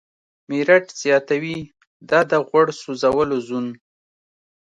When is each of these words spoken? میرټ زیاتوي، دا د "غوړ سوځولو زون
میرټ 0.49 0.85
زیاتوي، 1.01 1.57
دا 2.09 2.19
د 2.29 2.31
"غوړ 2.47 2.67
سوځولو 2.81 3.37
زون 3.47 3.67